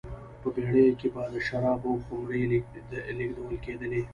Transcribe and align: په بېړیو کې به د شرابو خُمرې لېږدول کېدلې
په 0.41 0.47
بېړیو 0.55 0.97
کې 0.99 1.07
به 1.13 1.23
د 1.33 1.35
شرابو 1.47 1.91
خُمرې 2.03 2.41
لېږدول 3.19 3.55
کېدلې 3.65 4.01